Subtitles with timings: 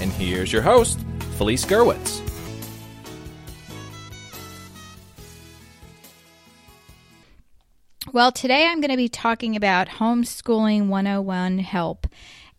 [0.00, 1.00] and here's your host,
[1.36, 2.20] Felice Gerwitz.
[8.12, 12.06] Well, today I'm going to be talking about homeschooling 101 help.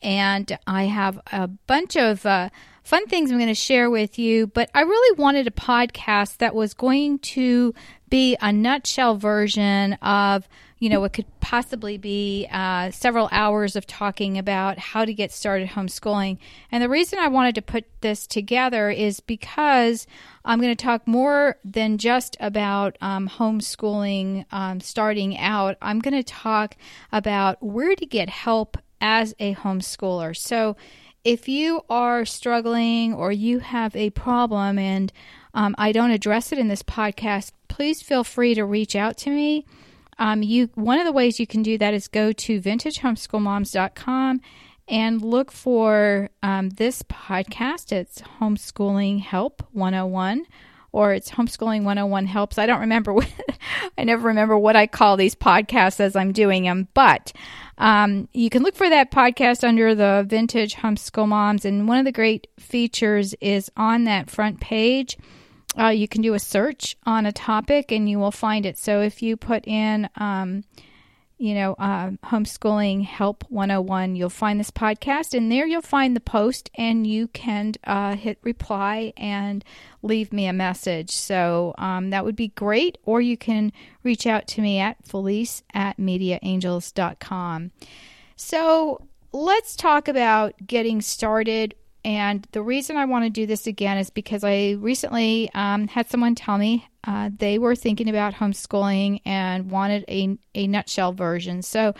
[0.02, 2.50] And I have a bunch of uh,
[2.84, 6.54] fun things I'm going to share with you, but I really wanted a podcast that
[6.54, 7.74] was going to
[8.10, 10.48] be a nutshell version of
[10.78, 15.32] you know, it could possibly be uh, several hours of talking about how to get
[15.32, 16.38] started homeschooling.
[16.70, 20.06] And the reason I wanted to put this together is because
[20.44, 25.78] I'm going to talk more than just about um, homeschooling um, starting out.
[25.82, 26.76] I'm going to talk
[27.12, 30.36] about where to get help as a homeschooler.
[30.36, 30.76] So,
[31.24, 35.12] if you are struggling or you have a problem and
[35.56, 39.32] um, I don't address it in this podcast, please feel free to reach out to
[39.32, 39.66] me.
[40.18, 44.42] Um, you one of the ways you can do that is go to vintagehomeschoolmoms.com
[44.88, 47.92] and look for um, this podcast.
[47.92, 50.46] It's Homeschooling Help 101
[50.92, 52.58] or it's Homeschooling 101 Helps.
[52.58, 53.30] I don't remember what,
[53.98, 57.34] I never remember what I call these podcasts as I'm doing them, but
[57.78, 61.66] um, you can look for that podcast under the Vintage Homeschool Moms.
[61.66, 65.18] And one of the great features is on that front page
[65.80, 68.78] uh, you can do a search on a topic and you will find it.
[68.78, 70.64] So if you put in, um,
[71.38, 76.22] you know, uh, homeschooling help 101, you'll find this podcast, and there you'll find the
[76.22, 79.64] post, and you can uh, hit reply and
[80.02, 81.12] leave me a message.
[81.12, 85.64] So um, that would be great, or you can reach out to me at Felice
[85.74, 87.72] at mediaangels.com.
[88.38, 91.76] So let's talk about getting started
[92.06, 96.08] and the reason I want to do this again is because I recently um, had
[96.08, 101.64] someone tell me uh, they were thinking about homeschooling and wanted a, a nutshell version.
[101.64, 101.96] So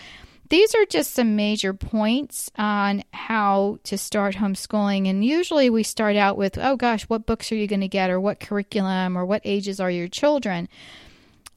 [0.50, 5.10] these are just some major points on how to start homeschooling.
[5.10, 8.12] And usually we start out with, oh gosh, what books are you going to get,
[8.12, 10.70] or what curriculum, or what ages are your children?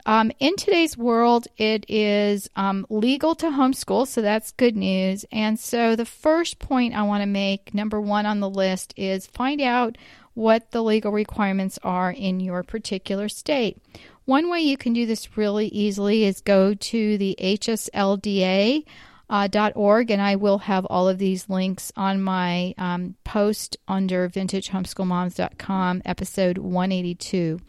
[0.08, 5.26] Um, in today's world, it is um, legal to homeschool, so that's good news.
[5.30, 9.26] And so, the first point I want to make, number one on the list, is
[9.26, 9.98] find out
[10.32, 13.82] what the legal requirements are in your particular state.
[14.24, 18.86] One way you can do this really easily is go to the HSLDA.
[19.30, 24.26] Uh, .org and I will have all of these links on my um, post under
[24.26, 27.60] vintagehomeschoolmoms.com episode 182.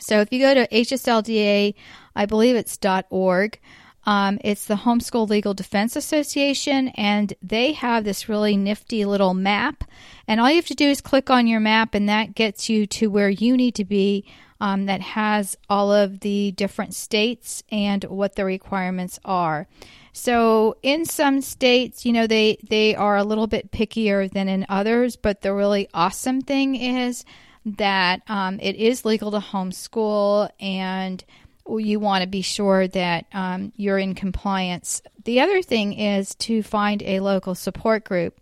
[0.00, 1.74] So if you go to HSLDA,
[2.16, 2.78] I believe it's
[3.10, 3.58] .org.
[4.06, 9.84] Um, it's the Homeschool Legal Defense Association, and they have this really nifty little map.
[10.28, 12.86] And all you have to do is click on your map, and that gets you
[12.88, 14.24] to where you need to be.
[14.60, 19.66] Um, that has all of the different states and what the requirements are.
[20.12, 24.64] So in some states, you know, they they are a little bit pickier than in
[24.68, 27.24] others, but the really awesome thing is
[27.64, 31.24] that um, it is legal to homeschool and
[31.66, 35.00] you want to be sure that um, you're in compliance.
[35.24, 38.38] The other thing is to find a local support group.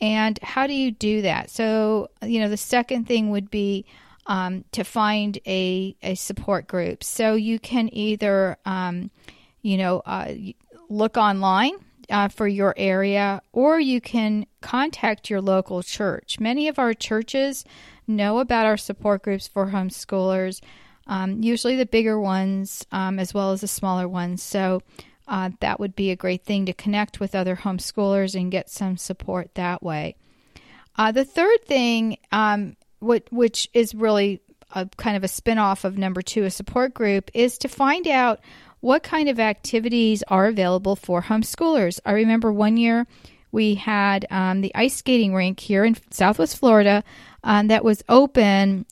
[0.00, 1.50] And how do you do that?
[1.50, 3.84] So, you know, the second thing would be
[4.26, 7.02] um, to find a, a support group.
[7.02, 9.10] So you can either, um,
[9.62, 10.34] you know, uh,
[10.88, 11.74] look online
[12.10, 16.38] uh, for your area, or you can contact your local church.
[16.38, 17.64] Many of our churches
[18.16, 20.60] know about our support groups for homeschoolers,
[21.06, 24.42] um, usually the bigger ones um, as well as the smaller ones.
[24.42, 24.82] So
[25.26, 28.96] uh, that would be a great thing to connect with other homeschoolers and get some
[28.96, 30.16] support that way.
[30.96, 34.40] Uh, the third thing, um, what, which is really
[34.72, 38.40] a kind of a spin-off of number two, a support group, is to find out
[38.80, 42.00] what kind of activities are available for homeschoolers.
[42.04, 43.06] I remember one year
[43.52, 47.04] we had um, the ice skating rink here in Southwest Florida
[47.44, 48.86] um, that was open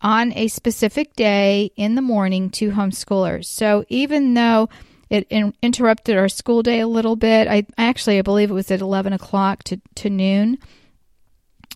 [0.00, 3.46] on a specific day in the morning to homeschoolers.
[3.46, 4.68] So even though
[5.10, 8.70] it in, interrupted our school day a little bit, I actually I believe it was
[8.70, 10.58] at eleven o'clock to, to noon.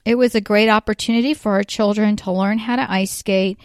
[0.05, 3.59] It was a great opportunity for our children to learn how to ice skate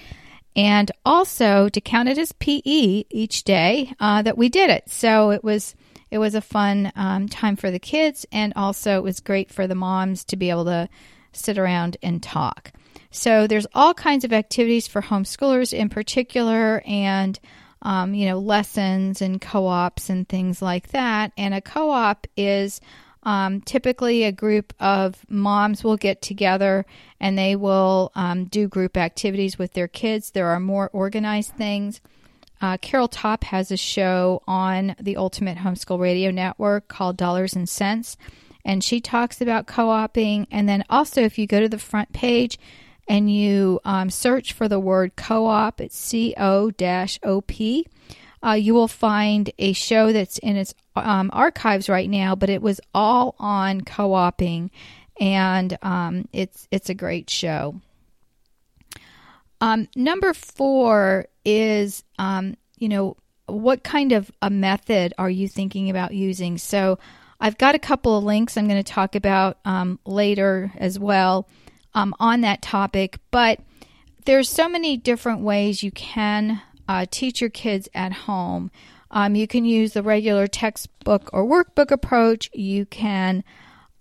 [0.56, 4.89] and also to count it as PE each day uh, that we did it.
[4.89, 5.75] So it was
[6.09, 9.68] it was a fun um, time for the kids, and also it was great for
[9.68, 10.89] the moms to be able to
[11.38, 12.72] sit around and talk.
[13.12, 17.39] So there's all kinds of activities for homeschoolers in particular, and
[17.81, 21.31] um, you know lessons and co-ops and things like that.
[21.38, 22.81] And a co-op is
[23.24, 26.86] um, typically a group of moms will get together
[27.19, 30.31] and they will um, do group activities with their kids.
[30.31, 32.00] There are more organized things.
[32.62, 37.68] Uh, Carol Topp has a show on the Ultimate Homeschool Radio Network called Dollars and
[37.68, 38.18] Sense,
[38.68, 40.46] and she talks about co oping.
[40.52, 42.60] And then also, if you go to the front page
[43.08, 46.72] and you um, search for the word co op, it's C O
[47.24, 47.88] O P.
[48.46, 52.62] Uh, you will find a show that's in its um, archives right now, but it
[52.62, 54.69] was all on co-oping,
[55.19, 57.81] and um, it's it's a great show.
[59.60, 63.18] Um, number four is, um, you know,
[63.48, 66.60] what kind of a method are you thinking about using?
[66.60, 67.00] So,
[67.39, 71.48] I've got a couple of links I'm going to talk about um, later as well
[71.94, 73.60] um, on that topic, but
[74.25, 78.72] there's so many different ways you can uh, teach your kids at home.
[79.12, 82.50] Um, you can use the regular textbook or workbook approach.
[82.54, 83.44] You can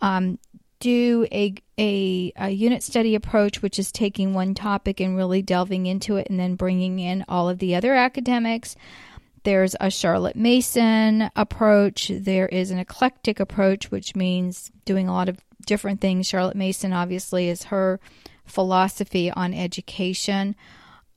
[0.01, 0.39] um,
[0.81, 5.87] do a, a, a, unit study approach, which is taking one topic and really delving
[5.87, 8.77] into it and then bringing in all of the other academics.
[9.47, 12.11] There's a Charlotte Mason approach.
[12.13, 16.27] There is an eclectic approach, which means doing a lot of different things.
[16.27, 18.01] Charlotte Mason, obviously, is her
[18.45, 20.57] philosophy on education.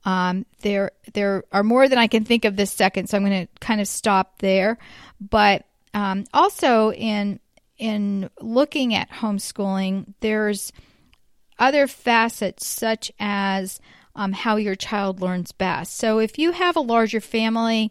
[0.04, 3.48] Um, there, there are more than I can think of this second, so I'm going
[3.48, 4.78] to kind of stop there.
[5.20, 7.40] But um, also in
[7.78, 10.72] in looking at homeschooling, there's
[11.58, 13.80] other facets such as
[14.14, 15.96] um, how your child learns best.
[15.96, 17.90] So if you have a larger family,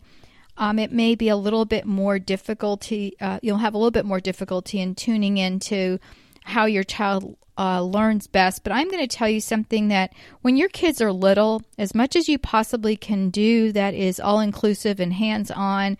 [0.59, 3.15] um, it may be a little bit more difficulty.
[3.19, 5.99] Uh, you'll have a little bit more difficulty in tuning into
[6.43, 8.63] how your child uh, learns best.
[8.63, 12.15] But I'm going to tell you something that when your kids are little, as much
[12.15, 15.97] as you possibly can do that is all inclusive and hands on,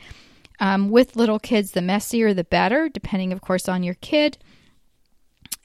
[0.60, 4.38] um, with little kids, the messier the better, depending, of course, on your kid.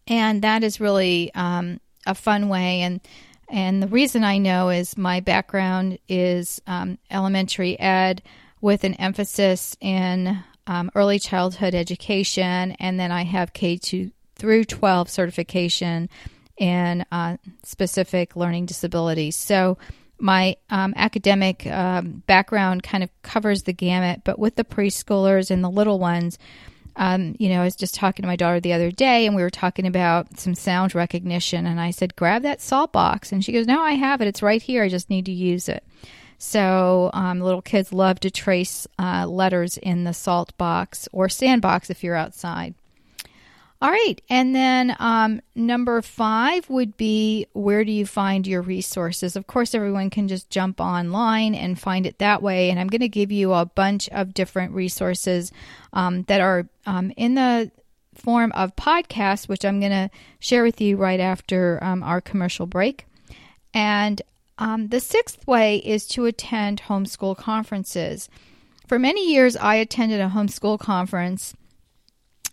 [0.06, 2.82] And that is really um, a fun way.
[2.82, 3.00] And
[3.49, 8.23] and the reason I know is my background is um, elementary ed
[8.64, 14.64] with an emphasis in um, early childhood education, and then I have K two through
[14.64, 16.08] 12 certification
[16.56, 19.37] in uh, specific learning disabilities.
[19.37, 19.76] So
[20.19, 25.62] my um, academic um, background kind of covers the gamut, but with the preschoolers and
[25.62, 26.38] the little ones,
[26.96, 29.43] um, you know, I was just talking to my daughter the other day and we
[29.43, 31.67] were talking about some sound recognition.
[31.67, 33.31] And I said, grab that salt box.
[33.31, 34.28] And she goes, No, I have it.
[34.28, 34.82] It's right here.
[34.84, 35.84] I just need to use it.
[36.44, 41.88] So um, little kids love to trace uh, letters in the salt box or sandbox
[41.88, 42.75] if you're outside.
[43.81, 44.20] All right.
[44.29, 49.37] And then um, number five would be where do you find your resources?
[49.37, 52.70] Of course, everyone can just jump online and find it that way.
[52.70, 55.50] And I'm going to give you a bunch of different resources
[55.94, 57.70] um, that are um, in the
[58.14, 60.11] form of podcasts, which I'm going to
[60.41, 63.06] share with you right after um, our commercial break.
[63.73, 64.20] And
[64.58, 68.28] um, the sixth way is to attend homeschool conferences.
[68.86, 71.54] For many years, I attended a homeschool conference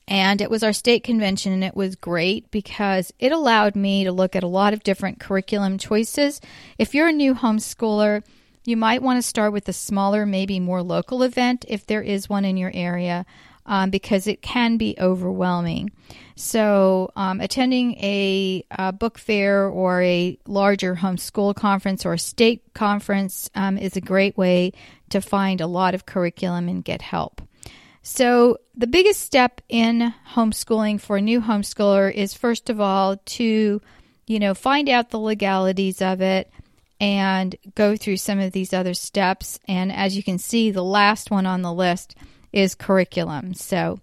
[0.07, 4.11] and it was our state convention, and it was great because it allowed me to
[4.11, 6.41] look at a lot of different curriculum choices.
[6.77, 8.21] If you're a new homeschooler,
[8.65, 12.27] you might want to start with a smaller, maybe more local event if there is
[12.27, 13.25] one in your area.
[13.65, 15.91] Um, because it can be overwhelming.
[16.35, 23.51] So, um, attending a, a, book fair or a larger homeschool conference or state conference
[23.53, 24.73] um, is a great way
[25.09, 27.43] to find a lot of curriculum and get help.
[28.01, 33.81] So, the biggest step in homeschooling for a new homeschooler is first of all to,
[34.25, 36.51] you know, find out the legalities of it
[36.99, 39.59] and go through some of these other steps.
[39.67, 42.15] And as you can see, the last one on the list
[42.51, 43.53] is curriculum.
[43.53, 43.99] So,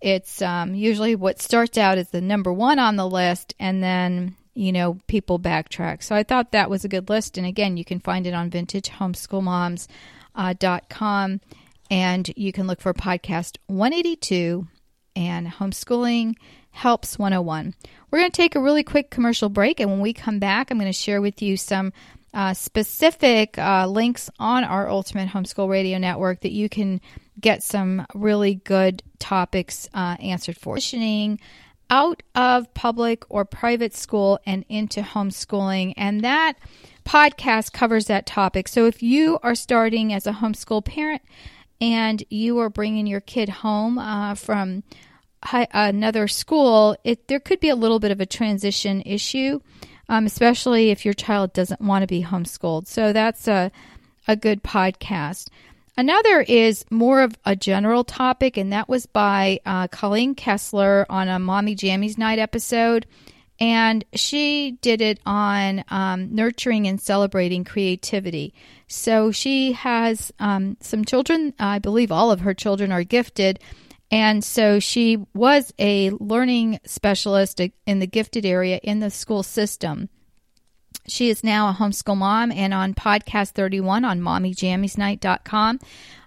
[0.00, 4.36] it's um, usually what starts out as the number one on the list, and then
[4.54, 6.02] you know people backtrack.
[6.02, 8.50] So I thought that was a good list, and again, you can find it on
[8.50, 9.88] VintageHomeschoolMoms.com.
[10.34, 11.38] Uh,
[11.90, 14.68] and you can look for podcast 182
[15.16, 16.34] and Homeschooling
[16.70, 17.74] Helps 101.
[18.10, 20.78] We're going to take a really quick commercial break, and when we come back, I'm
[20.78, 21.92] going to share with you some
[22.34, 27.00] uh, specific uh, links on our Ultimate Homeschool Radio Network that you can
[27.40, 30.76] get some really good topics uh, answered for.
[30.76, 31.38] Transitioning
[31.90, 36.54] out of public or private school and into homeschooling, and that
[37.04, 38.68] podcast covers that topic.
[38.68, 41.22] So if you are starting as a homeschool parent,
[41.80, 44.82] and you are bringing your kid home uh, from
[45.52, 49.60] another school, it there could be a little bit of a transition issue,
[50.08, 52.86] um, especially if your child doesn't want to be homeschooled.
[52.86, 53.70] So that's a
[54.26, 55.48] a good podcast.
[55.98, 61.26] Another is more of a general topic, and that was by uh, Colleen Kessler on
[61.26, 63.04] a Mommy Jammies Night episode.
[63.58, 68.54] And she did it on um, nurturing and celebrating creativity.
[68.86, 73.58] So she has um, some children, I believe all of her children are gifted.
[74.08, 80.10] And so she was a learning specialist in the gifted area in the school system.
[81.06, 85.80] She is now a homeschool mom and on podcast 31 on mommyjammiesnight.com.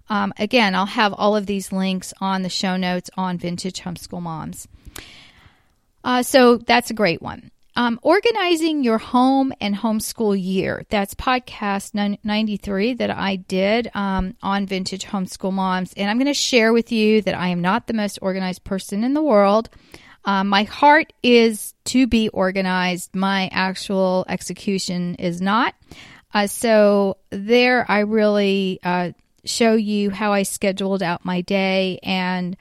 [0.10, 4.22] Um, again, I'll have all of these links on the show notes on Vintage Homeschool
[4.22, 4.68] Moms.
[6.04, 7.51] Uh, so that's a great one.
[7.78, 10.86] Um, organizing your home and homeschool year.
[10.90, 15.94] That's podcast 93 that I did um, on Vintage Homeschool Moms.
[15.94, 19.06] And I'm going to share with you that I am not the most organized person
[19.06, 19.70] in the world.
[20.25, 23.16] Um, my heart is to be organized.
[23.16, 25.75] My actual execution is not.
[26.34, 29.12] Uh, so there, I really uh,
[29.46, 32.56] show you how I scheduled out my day, and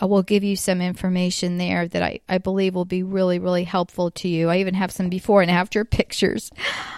[0.00, 3.64] I will give you some information there that I, I believe will be really, really
[3.64, 4.50] helpful to you.
[4.50, 6.50] I even have some before and after pictures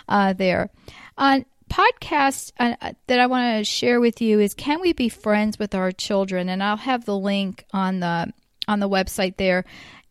[0.09, 0.71] uh, there.
[1.19, 5.59] On podcast uh, that I want to share with you is "Can we be friends
[5.59, 8.33] with our children?" and I'll have the link on the
[8.69, 9.65] on the website there.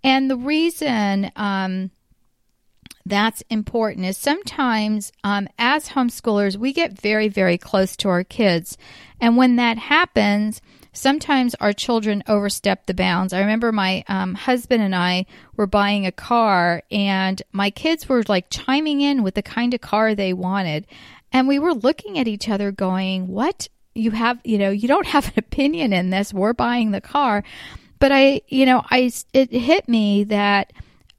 [0.06, 1.90] And the reason um,
[3.08, 8.78] that's important is sometimes um, as homeschoolers, we get very, very close to our kids.
[9.20, 10.62] And when that happens,
[10.94, 13.34] sometimes our children overstep the bounds.
[13.34, 15.26] I remember my um, husband and I
[15.58, 19.82] were buying a car, and my kids were like chiming in with the kind of
[19.82, 20.86] car they wanted.
[21.32, 23.70] And we were looking at each other going, What?
[23.96, 26.32] You have, you know, you don't have an opinion in this.
[26.32, 27.44] We're buying the car.
[28.00, 30.74] But I, you know, I it hit me that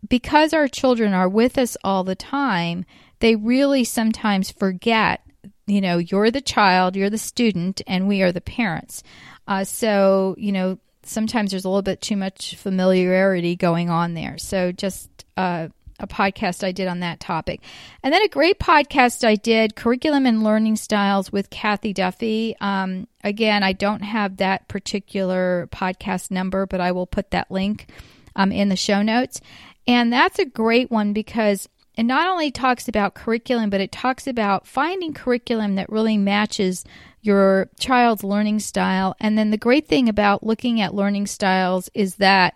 [0.09, 2.85] because our children are with us all the time,
[3.21, 5.23] they really sometimes forget,
[5.67, 9.03] you know, you're the child, you're the student, and we are the parents.
[9.49, 14.39] Uh, so, you know, sometimes there's a little bit too much familiarity going on there.
[14.39, 17.61] So just uh, a podcast I did on that topic.
[18.03, 22.55] And then a great podcast I did, Curriculum and Learning Styles with Cathy Duffy.
[22.61, 27.91] Um, again, I don't have that particular podcast number, but I will put that link
[28.35, 29.41] um, in the show notes.
[29.87, 34.27] And that's a great one because it not only talks about curriculum, but it talks
[34.27, 36.85] about finding curriculum that really matches
[37.23, 39.17] your child's learning style.
[39.19, 42.55] And then the great thing about looking at learning styles is that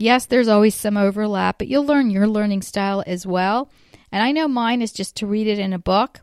[0.00, 3.70] Yes, there's always some overlap, but you'll learn your learning style as well.
[4.10, 6.20] And I know mine is just to read it in a book,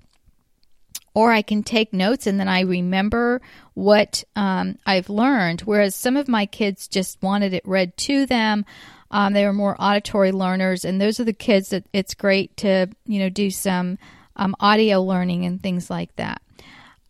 [1.13, 3.39] or I can take notes and then I remember
[3.75, 5.61] what um, I've learned.
[5.61, 8.65] Whereas some of my kids just wanted it read to them.
[9.11, 12.87] Um, they were more auditory learners, and those are the kids that it's great to
[13.05, 13.99] you know do some
[14.37, 16.41] um, audio learning and things like that.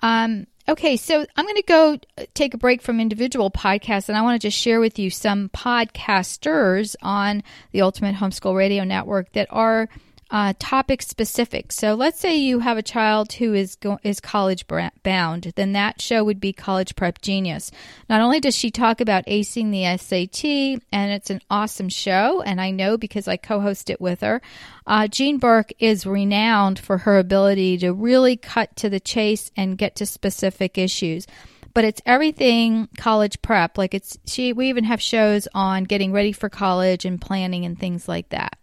[0.01, 4.17] Um, Okay, so I'm going to go uh, take a break from individual podcasts, and
[4.17, 9.31] I want to just share with you some podcasters on the Ultimate Homeschool Radio Network
[9.31, 9.87] that are
[10.29, 11.71] uh, topic specific.
[11.71, 16.01] So let's say you have a child who is go- is college bound, then that
[16.01, 17.71] show would be College Prep Genius.
[18.09, 22.59] Not only does she talk about acing the SAT, and it's an awesome show, and
[22.59, 24.41] I know because I co-host it with her.
[24.85, 29.77] Uh, Jean Burk is renowned for her ability to really cut to the chase and
[29.77, 31.25] get to specific issues
[31.73, 33.77] but it's everything college prep.
[33.77, 37.79] Like it's she we even have shows on getting ready for college and planning and
[37.79, 38.57] things like that.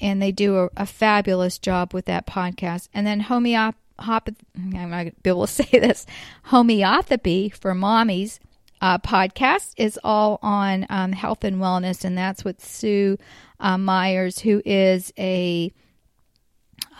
[0.00, 2.88] and they do a, a, fabulous job with that podcast.
[2.92, 3.20] And then
[3.98, 6.06] homeopathy, I'm not going to be able to say this,
[6.44, 8.38] homeopathy for mommies
[8.82, 13.16] uh, podcast is all on um, health and wellness, and that's with Sue
[13.60, 15.72] uh, Myers, who is a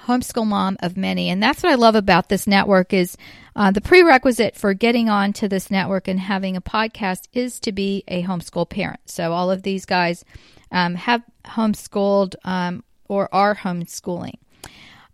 [0.07, 1.29] homeschool mom of many.
[1.29, 3.17] And that's what i love about this network is
[3.55, 7.73] uh, the prerequisite for getting on to this network and having a podcast is to
[7.73, 9.01] be a homeschool parent.
[9.07, 10.25] So all of these guys
[10.71, 14.39] um, have homeschooled um, or are homeschooling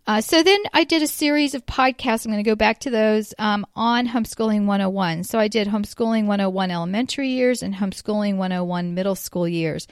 [0.09, 2.25] uh, so then I did a series of podcasts.
[2.25, 5.25] I'm going to go back to those um, on Homeschooling 101.
[5.25, 9.87] So I did Homeschooling 101 elementary years and Homeschooling 101 middle school years.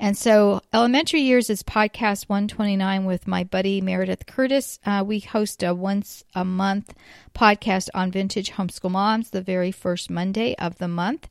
[0.00, 4.78] And so, Elementary Years is podcast 129 with my buddy Meredith Curtis.
[4.84, 6.94] Uh, we host a once a month
[7.34, 11.28] podcast on vintage homeschool moms the very first Monday of the month.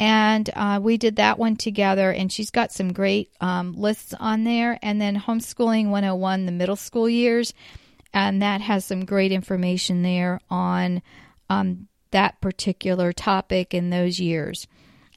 [0.00, 4.44] And uh, we did that one together, and she's got some great um, lists on
[4.44, 4.78] there.
[4.82, 7.54] And then Homeschooling 101, the middle school years,
[8.12, 11.02] and that has some great information there on
[11.48, 14.66] um, that particular topic in those years.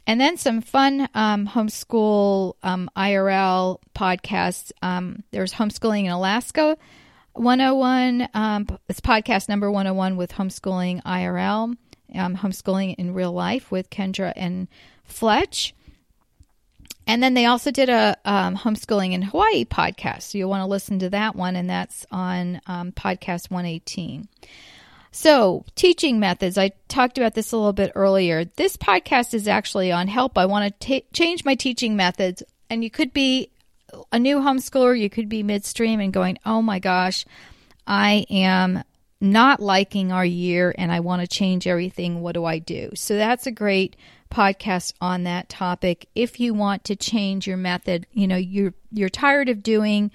[0.07, 4.71] And then some fun um, homeschool um, IRL podcasts.
[4.81, 6.77] Um, there's Homeschooling in Alaska
[7.33, 8.29] 101.
[8.33, 11.75] Um, it's podcast number 101 with Homeschooling IRL,
[12.13, 14.67] um, Homeschooling in Real Life with Kendra and
[15.03, 15.73] Fletch.
[17.07, 20.23] And then they also did a um, homeschooling in Hawaii podcast.
[20.23, 24.27] So you'll want to listen to that one, and that's on podcast 118.
[25.11, 26.57] So, teaching methods.
[26.57, 28.43] I talked about this a little bit earlier.
[28.43, 30.37] This podcast is actually on help.
[30.37, 32.43] I want to t- change my teaching methods.
[32.69, 33.49] And you could be
[34.11, 37.25] a new homeschooler, you could be midstream and going, oh my gosh,
[37.87, 38.83] I am
[39.21, 42.21] not liking our year and I want to change everything.
[42.21, 42.91] What do I do?
[42.95, 43.95] So, that's a great
[44.31, 46.07] podcast on that topic.
[46.15, 50.11] If you want to change your method, you know, you're, you're tired of doing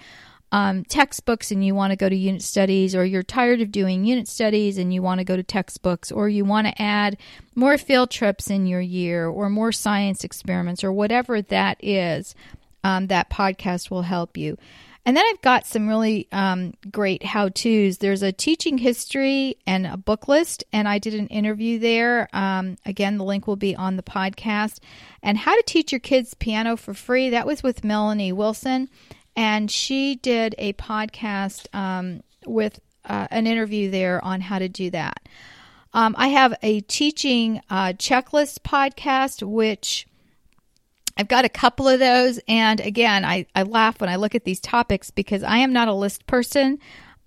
[0.52, 4.04] um, textbooks and you want to go to unit studies, or you're tired of doing
[4.04, 7.16] unit studies and you want to go to textbooks, or you want to add
[7.54, 12.34] more field trips in your year, or more science experiments, or whatever that is,
[12.82, 14.58] um, that podcast will help you.
[15.10, 17.98] And then I've got some really um, great how to's.
[17.98, 22.28] There's a teaching history and a book list, and I did an interview there.
[22.32, 24.78] Um, again, the link will be on the podcast.
[25.20, 27.30] And how to teach your kids piano for free.
[27.30, 28.88] That was with Melanie Wilson
[29.34, 34.90] and she did a podcast um, with uh, an interview there on how to do
[34.90, 35.28] that.
[35.92, 40.06] Um, I have a teaching uh, checklist podcast, which
[41.20, 42.40] I've got a couple of those.
[42.48, 45.86] And again, I, I laugh when I look at these topics because I am not
[45.86, 46.78] a list person.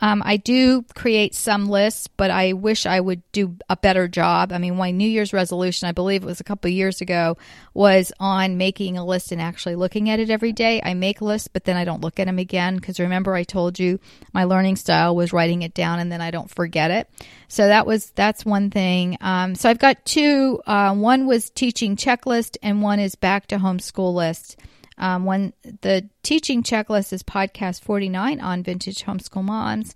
[0.02, 4.52] Um, I do create some lists, but I wish I would do a better job.
[4.52, 7.38] I mean, my New Year's resolution, I believe it was a couple years ago,
[7.74, 10.82] was on making a list and actually looking at it every day.
[10.84, 13.80] I make lists, but then I don't look at them again because remember I told
[13.80, 14.00] you
[14.34, 17.10] my learning style was writing it down and then I don't forget it.
[17.48, 19.18] So that was that's one thing.
[19.22, 20.62] Um, so I've got two.
[20.66, 24.58] Uh, one was teaching checklist, and one is back to homeschool list.
[24.98, 29.96] Um, when the teaching checklist is podcast 49 on vintage homeschool moms,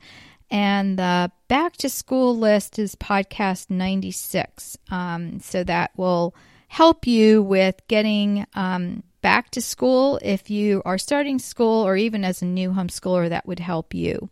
[0.50, 4.78] and the back to school list is podcast 96.
[4.90, 6.34] Um, so that will
[6.68, 12.24] help you with getting um, back to school if you are starting school or even
[12.24, 14.30] as a new homeschooler, that would help you.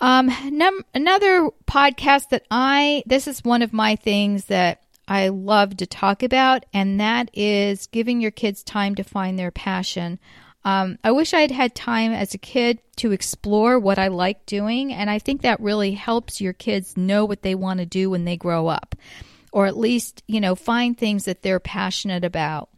[0.00, 5.76] Um, num- another podcast that I, this is one of my things that I love
[5.78, 10.20] to talk about, and that is giving your kids time to find their passion.
[10.64, 14.46] Um, I wish I had had time as a kid to explore what I like
[14.46, 18.08] doing, and I think that really helps your kids know what they want to do
[18.08, 18.94] when they grow up,
[19.50, 22.68] or at least, you know, find things that they're passionate about.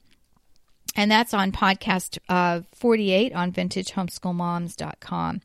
[0.96, 5.42] And that's on podcast uh, 48 on vintagehomeschoolmoms.com.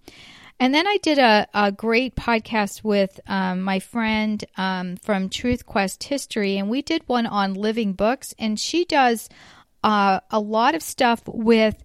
[0.60, 5.66] And then I did a, a great podcast with um, my friend um, from Truth
[5.66, 8.34] Quest History, and we did one on living books.
[8.40, 9.30] And she does
[9.84, 11.76] uh, a lot of stuff with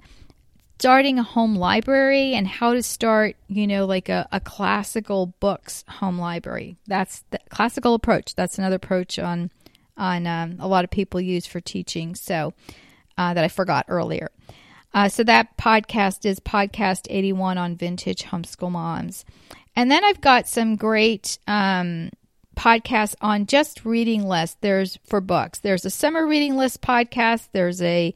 [0.79, 5.85] starting a home library and how to start, you know, like a, a classical books
[5.87, 6.77] home library.
[6.87, 8.35] That's the classical approach.
[8.35, 9.51] That's another approach on
[9.97, 12.15] on um, a lot of people use for teaching.
[12.15, 12.55] So
[13.17, 14.31] uh, that I forgot earlier.
[14.95, 19.25] Uh, so that podcast is podcast 81 on vintage homeschool moms.
[19.75, 22.11] And then I've got some great um,
[22.57, 24.59] podcasts on just reading lists.
[24.61, 25.61] There's for books.
[25.61, 27.49] There's a summer reading list podcast.
[27.53, 28.15] There's a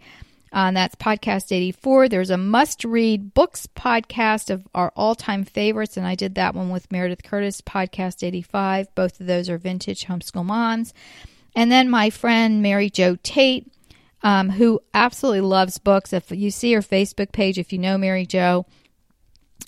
[0.52, 2.08] uh, that's podcast 84.
[2.08, 6.54] There's a must read books podcast of our all time favorites, and I did that
[6.54, 8.94] one with Meredith Curtis, podcast 85.
[8.94, 10.94] Both of those are vintage homeschool moms.
[11.54, 13.66] And then my friend Mary Jo Tate,
[14.22, 16.12] um, who absolutely loves books.
[16.12, 18.66] If you see her Facebook page, if you know Mary Jo,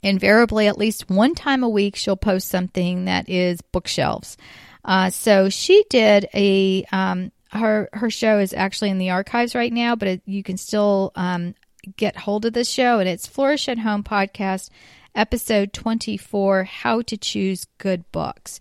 [0.03, 4.37] invariably at least one time a week she'll post something that is bookshelves.
[4.85, 9.73] Uh, so she did a um, her her show is actually in the archives right
[9.73, 11.55] now, but it, you can still um,
[11.97, 14.71] get hold of this show, and it's Flourish at Home podcast,
[15.15, 18.61] episode twenty four: How to Choose Good Books.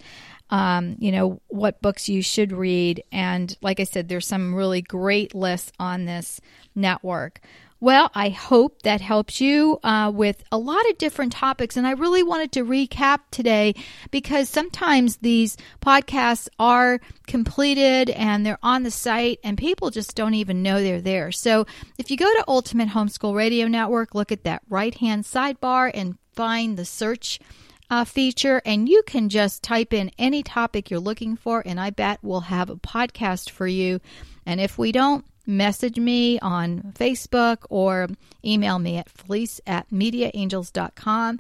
[0.49, 4.81] Um, you know what books you should read, and like I said, there's some really
[4.81, 6.39] great lists on this
[6.75, 7.41] network.
[7.79, 11.77] Well, I hope that helps you uh, with a lot of different topics.
[11.77, 13.75] And I really wanted to recap today
[14.09, 20.33] because sometimes these podcasts are completed and they're on the site and people just don't
[20.33, 21.31] even know they're there.
[21.31, 21.67] So
[21.99, 26.17] if you go to Ultimate Homeschool Radio Network, look at that right hand sidebar and
[26.33, 27.39] find the search.
[27.89, 31.89] Uh, feature, and you can just type in any topic you're looking for, and I
[31.89, 34.01] bet we'll have a podcast for you.
[34.45, 38.09] And if we don't, message me on Facebook or
[38.43, 41.39] email me at felice at mediaangels.com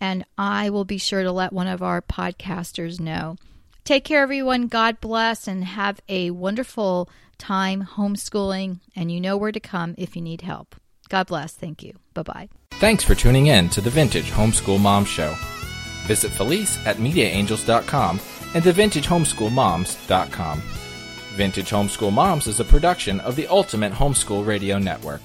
[0.00, 3.36] and I will be sure to let one of our podcasters know.
[3.84, 4.66] Take care, everyone.
[4.66, 8.80] God bless and have a wonderful time homeschooling.
[8.96, 10.74] And you know where to come if you need help.
[11.08, 11.52] God bless.
[11.54, 11.94] Thank you.
[12.12, 12.48] Bye bye.
[12.72, 15.34] Thanks for tuning in to the Vintage Homeschool Mom Show.
[16.06, 18.20] Visit Felice at MediaAngels.com
[18.54, 20.62] and TheVintageHomeschoolMoms.com.
[21.34, 25.20] Vintage Homeschool Moms is a production of the Ultimate Homeschool Radio Network.